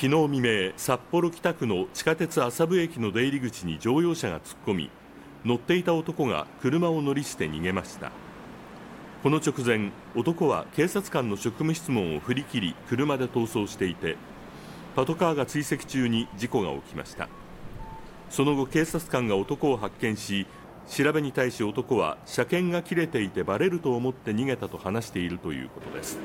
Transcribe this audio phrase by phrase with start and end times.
[0.00, 4.90] 昨日未明札幌北区の地下鉄麻布駅の出入り口に乗用車が突っ込み
[5.44, 8.12] 乗っていた男が車を乗り捨て逃げました。
[9.24, 14.16] この直前男は警察官の職務質問を振り切り車で逃走していて
[14.94, 17.28] パトカーが追跡中に事故が起きました。
[18.30, 20.46] その後警察官が男を発見し
[20.88, 26.20] 調べに対し男は車検が切れていてバレると思って逃げたと話しているということです。